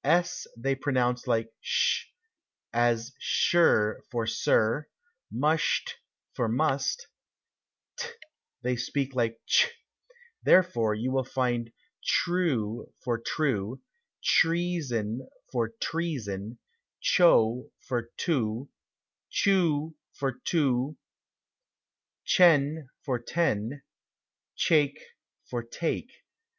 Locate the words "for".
4.09-4.25, 6.33-6.49, 13.03-13.19, 15.51-15.69, 17.87-18.09, 20.13-20.31, 23.05-23.19, 25.47-25.61